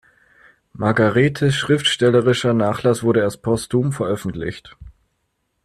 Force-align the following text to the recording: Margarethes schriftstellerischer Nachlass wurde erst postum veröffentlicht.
Margarethes 0.73 1.53
schriftstellerischer 1.53 2.55
Nachlass 2.55 3.03
wurde 3.03 3.19
erst 3.19 3.43
postum 3.43 3.91
veröffentlicht. 3.91 4.75